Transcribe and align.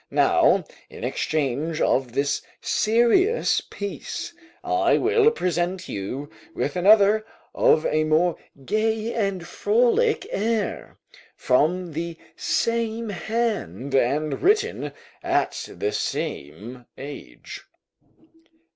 Now, 0.09 0.63
in 0.89 1.03
exchange 1.03 1.79
of 1.79 2.13
this 2.13 2.41
serious 2.59 3.61
piece, 3.69 4.33
I 4.63 4.97
will 4.97 5.29
present 5.29 5.87
you 5.87 6.27
with 6.55 6.75
another 6.75 7.23
of 7.53 7.85
a 7.85 8.03
more 8.03 8.35
gay 8.65 9.13
and 9.13 9.45
frolic 9.47 10.25
air, 10.31 10.97
from 11.35 11.93
the 11.93 12.17
same 12.35 13.09
hand, 13.09 13.93
and 13.93 14.41
written 14.41 14.91
at 15.23 15.69
the 15.71 15.91
same 15.91 16.87
age." 16.97 17.63